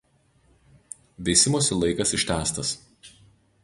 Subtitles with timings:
[1.29, 2.77] Veisimosi laikas ištęstas.